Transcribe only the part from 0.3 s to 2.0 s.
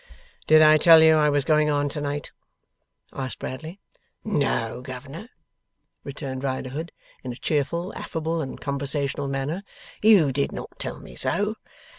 'Did I tell you I was going on